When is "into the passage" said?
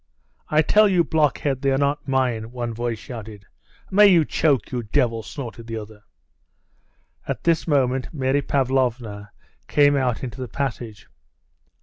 10.23-11.05